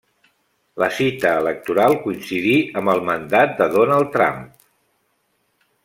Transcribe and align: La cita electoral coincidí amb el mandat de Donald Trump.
La 0.83 0.87
cita 0.99 1.33
electoral 1.41 1.97
coincidí 2.05 2.55
amb 2.81 2.95
el 2.95 3.05
mandat 3.11 3.55
de 3.61 3.69
Donald 3.79 4.11
Trump. 4.17 4.41